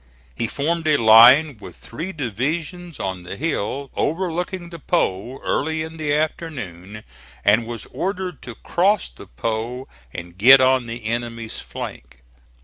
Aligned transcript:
He 0.33 0.47
formed 0.47 0.87
a 0.87 0.97
line 0.97 1.57
with 1.59 1.75
three 1.77 2.11
divisions 2.11 2.99
on 2.99 3.21
the 3.21 3.35
hill 3.37 3.91
overlooking 3.95 4.71
the 4.71 4.79
Po 4.79 5.37
early 5.43 5.83
in 5.83 5.97
the 5.97 6.11
afternoon, 6.11 7.03
and 7.45 7.67
was 7.67 7.85
ordered 7.91 8.41
to 8.41 8.55
cross 8.55 9.09
the 9.09 9.27
Po 9.27 9.87
and 10.11 10.39
get 10.39 10.59
on 10.59 10.87
the 10.87 11.05
enemy's 11.05 11.59
flank. 11.59 12.23